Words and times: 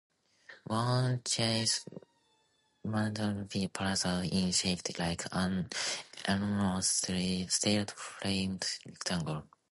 One 0.65 1.21
Chase 1.23 1.85
Manhattan 2.83 3.47
Plaza 3.71 4.23
is 4.25 4.57
shaped 4.57 4.97
like 4.97 5.25
"an 5.31 5.69
enormous 6.27 6.87
steel-framed 7.47 8.65
rectangle". 8.83 9.43